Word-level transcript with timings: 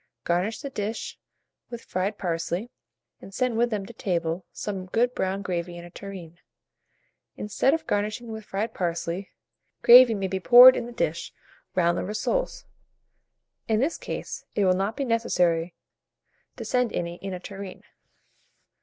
Garnish 0.23 0.61
the 0.61 0.71
dish 0.71 1.19
with 1.69 1.83
fried 1.83 2.17
parsley, 2.17 2.71
and 3.21 3.31
send 3.35 3.55
with 3.55 3.69
them 3.69 3.85
to 3.85 3.93
table 3.93 4.47
some 4.51 4.87
good 4.87 5.13
brown 5.13 5.43
gravy 5.43 5.77
in 5.77 5.85
a 5.85 5.91
tureen. 5.91 6.39
Instead 7.35 7.75
of 7.75 7.85
garnishing 7.85 8.31
with 8.31 8.43
fried 8.43 8.73
parsley, 8.73 9.29
gravy 9.83 10.15
may 10.15 10.27
be 10.27 10.39
poured 10.39 10.75
in 10.75 10.87
the 10.87 10.91
dish, 10.91 11.31
round 11.75 11.99
the 11.99 12.03
rissoles: 12.03 12.65
in 13.67 13.79
this 13.79 13.99
case, 13.99 14.43
it 14.55 14.65
will 14.65 14.73
not 14.73 14.97
be 14.97 15.05
necessary 15.05 15.75
to 16.57 16.65
send 16.65 16.91
any 16.93 17.17
in 17.17 17.31
a 17.35 17.39
tureen. 17.39 17.83